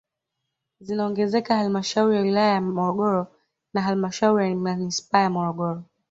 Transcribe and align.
Zinaongezeka 0.79 1.57
halmashauri 1.57 2.15
ya 2.15 2.21
wilaya 2.21 2.49
ya 2.53 2.61
Morogoro 2.61 3.27
na 3.73 3.81
halmashauri 3.81 4.49
ya 4.49 4.55
manispaa 4.55 5.19
ya 5.21 5.29
Morogoro 5.29 5.83